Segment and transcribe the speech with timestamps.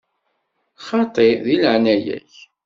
[0.87, 2.33] Xaṭi, deg leɛnaya-k!